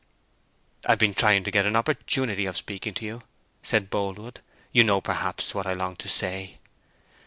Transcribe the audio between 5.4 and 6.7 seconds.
what I long to say?"